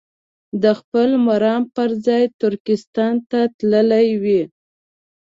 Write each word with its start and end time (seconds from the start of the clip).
د 0.63 0.65
خپل 0.79 1.09
مرام 1.27 1.63
پر 1.75 1.89
ځای 2.05 2.23
ترکستان 2.41 3.13
ته 3.29 3.39
تللي 3.57 4.09
وي. 4.23 4.41